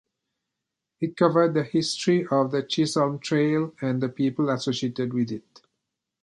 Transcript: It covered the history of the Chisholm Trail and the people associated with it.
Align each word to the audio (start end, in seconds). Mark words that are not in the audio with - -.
It 0.99 1.15
covered 1.15 1.53
the 1.53 1.61
history 1.63 2.25
of 2.31 2.49
the 2.49 2.63
Chisholm 2.63 3.19
Trail 3.19 3.75
and 3.81 4.01
the 4.01 4.09
people 4.09 4.49
associated 4.49 5.13
with 5.13 5.31
it. 5.31 5.61